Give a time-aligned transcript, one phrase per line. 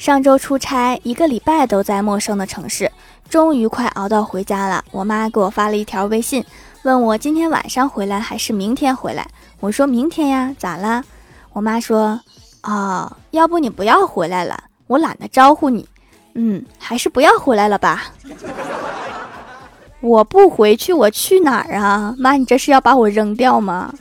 [0.00, 2.90] 上周出差一个礼拜都在陌生的城市
[3.28, 4.82] 终于快熬到回家了。
[4.92, 6.42] 我妈给我发了一条微信
[6.84, 9.28] 问我今天晚上回来还是明天回来。
[9.60, 11.04] 我说明天呀咋啦
[11.52, 12.18] 我妈说
[12.62, 14.58] 哦要不你不要回来了。
[14.86, 15.86] 我懒得招呼你。
[16.34, 18.04] 嗯还是不要回来了吧。
[20.00, 22.14] 我不回去我去哪儿啊？
[22.16, 23.92] 妈你这是要把我扔掉吗？